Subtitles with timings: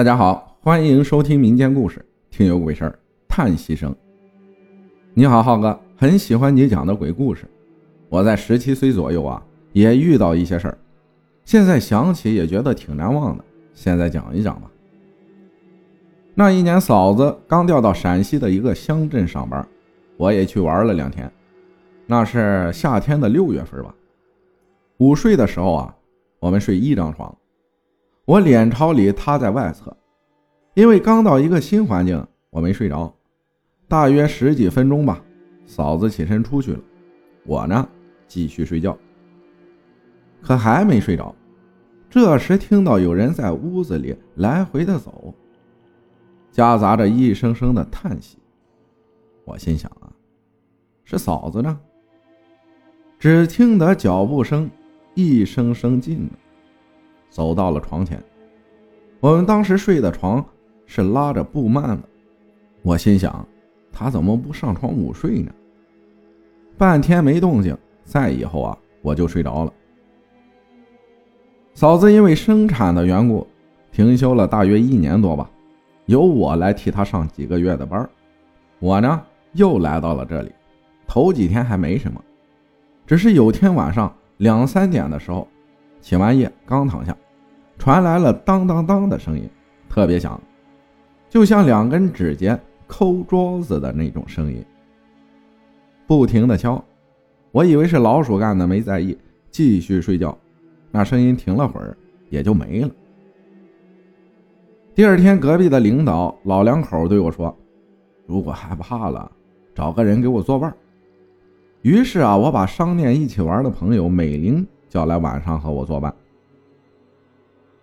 [0.00, 3.94] 大家好，欢迎收听民间故事，听有鬼事儿，叹息声。
[5.12, 7.44] 你好，浩哥，很喜欢你讲的鬼故事。
[8.08, 9.44] 我在十七岁左右啊，
[9.74, 10.78] 也遇到一些事儿，
[11.44, 13.44] 现在想起也觉得挺难忘的。
[13.74, 14.70] 现在讲一讲吧。
[16.34, 19.68] 那一年，嫂子刚调到陕西的一个乡镇上班，
[20.16, 21.30] 我也去玩了两天。
[22.06, 23.94] 那是夏天的六月份吧。
[24.96, 25.94] 午睡的时候啊，
[26.38, 27.36] 我们睡一张床。
[28.30, 29.96] 我脸朝里，他在外侧，
[30.74, 33.12] 因为刚到一个新环境，我没睡着。
[33.88, 35.20] 大约十几分钟吧，
[35.66, 36.78] 嫂子起身出去了，
[37.44, 37.88] 我呢
[38.28, 38.96] 继续睡觉，
[40.40, 41.34] 可还没睡着。
[42.08, 45.34] 这时听到有人在屋子里来回的走，
[46.52, 48.38] 夹杂着一声声的叹息。
[49.44, 50.06] 我心想啊，
[51.02, 51.80] 是嫂子呢。
[53.18, 54.70] 只听得脚步声
[55.14, 56.30] 一声声近了。
[57.30, 58.22] 走到了床前，
[59.20, 60.44] 我们当时睡的床
[60.84, 62.00] 是拉着布幔的。
[62.82, 63.46] 我心想，
[63.92, 65.52] 他怎么不上床午睡呢？
[66.76, 69.72] 半天没动静，再以后啊，我就睡着了。
[71.72, 73.46] 嫂子因为生产的缘故，
[73.92, 75.48] 停休了大约一年多吧，
[76.06, 78.08] 由我来替她上几个月的班。
[78.80, 80.50] 我呢，又来到了这里。
[81.06, 82.20] 头几天还没什么，
[83.06, 85.46] 只是有天晚上两三点的时候。
[86.00, 87.16] 起完夜，刚躺下，
[87.78, 89.48] 传来了当当当的声音，
[89.88, 90.40] 特别响，
[91.28, 94.64] 就像两根指尖抠桌子的那种声音，
[96.06, 96.82] 不停的敲。
[97.52, 99.16] 我以为是老鼠干的，没在意，
[99.50, 100.36] 继续睡觉。
[100.90, 101.96] 那声音停了会儿，
[102.28, 102.90] 也就没了。
[104.94, 107.56] 第二天，隔壁的领导老两口对我说
[108.26, 109.30] ：“如果害怕了，
[109.74, 110.74] 找个人给我作伴。”
[111.82, 114.66] 于是啊，我把商店一起玩的朋友美玲。
[114.90, 116.14] 叫来晚上和我作伴。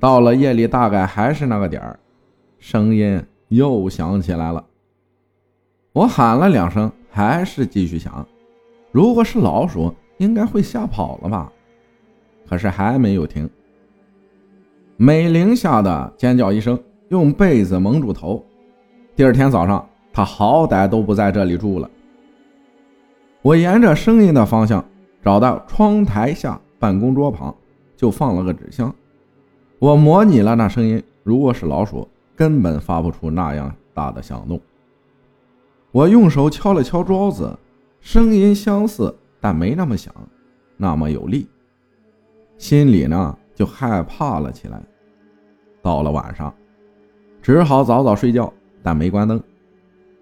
[0.00, 1.98] 到了夜里，大概还是那个点儿，
[2.58, 4.64] 声音又响起来了。
[5.92, 8.26] 我喊了两声，还是继续响。
[8.90, 11.52] 如果是老鼠，应该会吓跑了吧？
[12.48, 13.48] 可是还没有停。
[14.96, 18.44] 美玲吓得尖叫一声，用被子蒙住头。
[19.14, 21.90] 第二天早上，她好歹都不在这里住了。
[23.42, 24.84] 我沿着声音的方向
[25.22, 26.60] 找到窗台下。
[26.82, 27.54] 办公桌旁
[27.96, 28.92] 就放了个纸箱，
[29.78, 34.60] 我模拟了那声音，如果是老鼠，根本发不出那样大的响动。
[35.92, 37.56] 我用手敲了敲桌子，
[38.00, 40.12] 声音相似，但没那么响，
[40.76, 41.46] 那么有力，
[42.58, 44.82] 心里呢就害怕了起来。
[45.82, 46.52] 到了晚上，
[47.40, 49.40] 只好早早睡觉，但没关灯。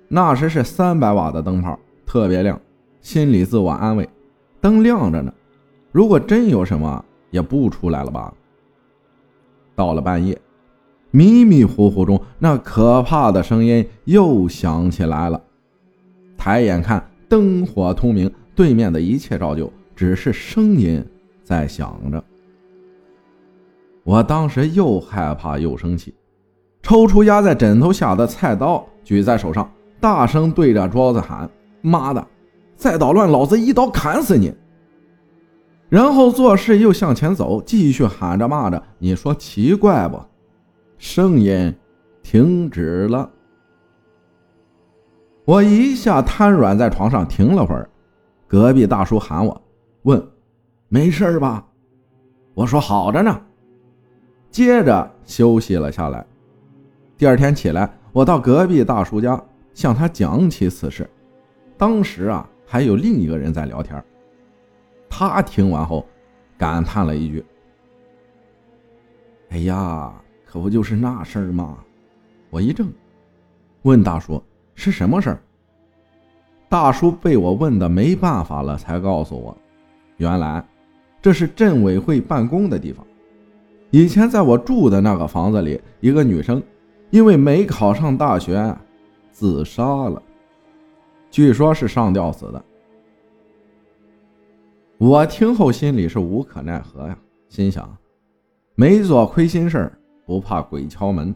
[0.08, 2.60] 那时是三百瓦的灯泡，特别亮，
[3.00, 4.06] 心里自我安慰，
[4.60, 5.32] 灯亮着呢。
[5.92, 8.32] 如果真有什么，也不出来了吧？
[9.74, 10.40] 到了半夜，
[11.10, 15.40] 迷迷糊糊中，那可怕的声音又响起来了。
[16.36, 21.04] 抬眼看，灯火通明，对面的一切照旧，只是声音
[21.42, 22.22] 在响着。
[24.04, 26.14] 我当时又害怕又生气，
[26.82, 31.48] 抽出压在枕头下的菜刀，举在手上，大声对着桌子喊
[31.82, 32.26] ：“妈的，
[32.76, 34.54] 再捣乱，老子一刀砍死你！”
[35.90, 38.80] 然后做事又向前走，继续喊着骂着。
[38.98, 40.18] 你说奇怪不？
[40.96, 41.74] 声音
[42.22, 43.28] 停止了。
[45.44, 47.90] 我一下瘫软在床上，停了会儿。
[48.46, 49.60] 隔壁大叔喊我，
[50.02, 50.24] 问
[50.88, 51.66] ：“没事吧？”
[52.54, 53.40] 我说：“好着呢。”
[54.48, 56.24] 接着休息了下来。
[57.16, 59.42] 第二天起来，我到隔壁大叔家
[59.74, 61.08] 向他讲起此事。
[61.76, 64.00] 当时啊，还有另一个人在聊天。
[65.10, 66.06] 他听完后，
[66.56, 67.44] 感叹了一句
[69.50, 70.14] ：“哎呀，
[70.46, 71.76] 可不就是那事儿吗？”
[72.48, 72.90] 我一怔，
[73.82, 74.42] 问大叔
[74.74, 75.42] ：“是什么事儿？”
[76.70, 79.54] 大叔被我问的没办法了，才告诉我
[80.16, 80.64] ：“原来
[81.20, 83.04] 这是镇委会办公的地方。
[83.90, 86.62] 以前在我住的那个房子里，一个女生
[87.10, 88.72] 因为没考上大学，
[89.32, 90.22] 自杀了，
[91.28, 92.64] 据说是上吊死的。”
[95.00, 97.18] 我听后心里是无可奈何呀，
[97.48, 97.96] 心想，
[98.74, 99.90] 没做亏心事
[100.26, 101.34] 不怕鬼敲门，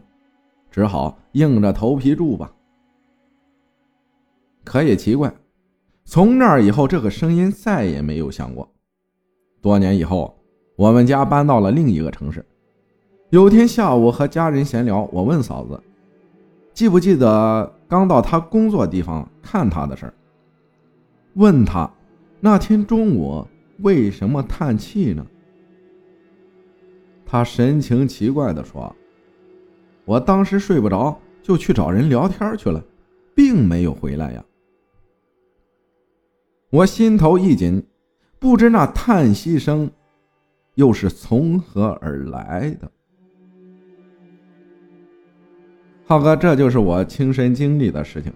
[0.69, 2.53] 只好硬着头皮住吧。
[4.63, 5.33] 可也奇怪，
[6.03, 8.71] 从那以后，这个声音再也没有响过。
[9.63, 10.37] 多年以后，
[10.75, 12.45] 我们家搬到了另一个城市。
[13.31, 15.81] 有天下午和家人闲聊，我问嫂子，
[16.71, 20.13] 记不记得刚到她工作地方看她的事儿？
[21.33, 21.89] 问她
[22.39, 23.43] 那天中午。
[23.79, 25.25] 为什么叹气呢？
[27.25, 28.95] 他神情奇怪地说
[30.05, 32.83] ：“我当时睡不着，就去找人聊天去了，
[33.35, 34.45] 并没有回来呀。
[36.69, 37.83] 我心头一紧，
[38.39, 39.89] 不知那叹息声
[40.75, 42.91] 又是从何而来的。
[46.05, 48.31] 浩哥，这就是我亲身经历的事情，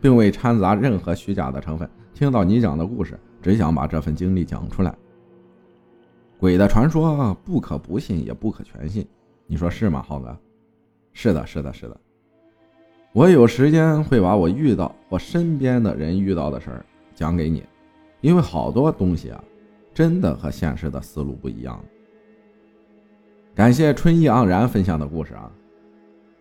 [0.00, 1.88] 并未掺杂任何虚假的成分。
[2.12, 4.94] 听到你讲的故事，只想把这份经历讲出来。
[6.38, 9.06] 鬼的传说不可不信，也不可全信，
[9.46, 10.34] 你说是吗，浩哥？
[11.12, 12.00] 是的，是的，是的。
[13.12, 17.62] 我有时间会把我遇到或身边的人遇到的事儿讲给你。
[18.22, 19.44] 因为好多东西啊，
[19.92, 21.78] 真的和现实的思路不一样。
[23.54, 25.52] 感谢春意盎然分享的故事啊，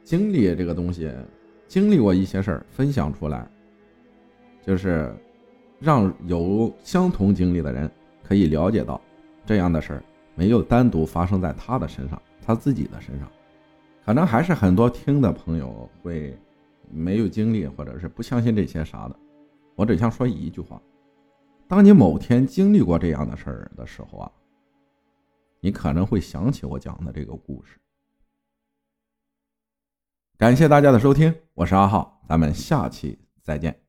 [0.05, 1.11] 经历这个东西，
[1.67, 3.45] 经历过一些事儿，分享出来，
[4.65, 5.13] 就是
[5.83, 7.91] 让有相同经历的人
[8.23, 9.01] 可以了解到，
[9.45, 10.03] 这样的事儿
[10.33, 13.29] 没有单独发生在他的身上，他自己的身上，
[14.05, 16.39] 可能还是很多听的朋友会
[16.89, 19.15] 没有经历，或者是不相信这些啥的。
[19.75, 20.81] 我只想说一句话。
[21.67, 24.31] 当你某天经历过这样的事儿的时候啊，
[25.59, 27.77] 你可能会想起我讲的这个故事。
[30.37, 33.82] 感谢大家的收听，我是阿浩，咱们下期再见。